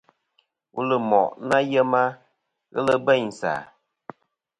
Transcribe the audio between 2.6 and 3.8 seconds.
ghelɨ bêynsì a.